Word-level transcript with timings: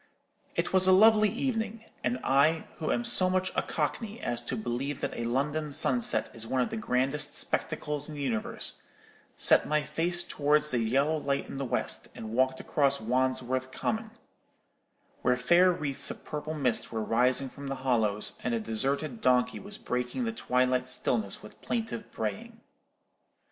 It 0.55 0.73
was 0.73 0.87
a 0.87 0.91
lovely 0.91 1.29
evening; 1.29 1.85
and 2.03 2.17
I, 2.23 2.65
who 2.79 2.91
am 2.91 3.05
so 3.05 3.29
much 3.29 3.51
a 3.55 3.61
Cockney 3.61 4.19
as 4.19 4.41
to 4.45 4.55
believe 4.57 4.99
that 5.01 5.13
a 5.15 5.25
London 5.25 5.71
sunset 5.71 6.31
is 6.33 6.47
one 6.47 6.59
of 6.59 6.71
the 6.71 6.75
grandest 6.75 7.35
spectacles 7.37 8.09
in 8.09 8.15
the 8.15 8.21
universe, 8.23 8.81
set 9.37 9.67
my 9.67 9.83
face 9.83 10.23
towards 10.23 10.71
the 10.71 10.79
yellow 10.79 11.17
light 11.17 11.47
in 11.47 11.59
the 11.59 11.65
west, 11.65 12.07
and 12.15 12.33
walked 12.33 12.59
across 12.59 12.99
Wandsworth 12.99 13.71
Common, 13.71 14.09
where 15.21 15.37
faint 15.37 15.79
wreaths 15.79 16.09
of 16.09 16.25
purple 16.25 16.55
mist 16.55 16.91
were 16.91 17.03
rising 17.03 17.47
from 17.47 17.67
the 17.67 17.75
hollows, 17.85 18.33
and 18.43 18.55
a 18.55 18.59
deserted 18.59 19.21
donkey 19.21 19.59
was 19.59 19.77
breaking 19.77 20.23
the 20.23 20.31
twilight 20.31 20.89
stillness 20.89 21.43
with 21.43 21.53
a 21.53 21.57
plaintive 21.57 22.11
braying. 22.11 22.59